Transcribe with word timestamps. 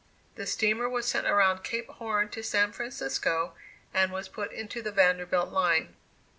The 0.33 0.47
steamer 0.47 0.89
was 0.89 1.07
sent 1.07 1.27
around 1.27 1.63
Cape 1.63 1.87
Horn 1.87 2.29
to 2.29 2.41
San 2.41 2.71
Francisco, 2.71 3.53
and 3.93 4.11
was 4.11 4.29
put 4.29 4.51
into 4.51 4.81
the 4.81 4.91
Vanderbilt 4.91 5.49
line. 5.49 5.95